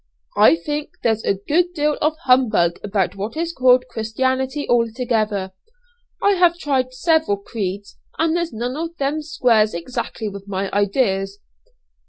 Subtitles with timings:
[0.37, 5.51] I think there's a good deal of humbug about what is called Christianity altogether.
[6.23, 11.37] I have tried several creeds, and there's none of them squares exactly with my ideas."